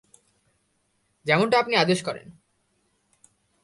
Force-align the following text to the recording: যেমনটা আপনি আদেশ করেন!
যেমনটা 1.25 1.55
আপনি 1.59 1.75
আদেশ 1.75 1.99
করেন! 2.03 2.27